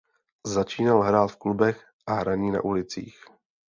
[0.45, 3.25] Začínal hrát v klubech a hraní na ulicích.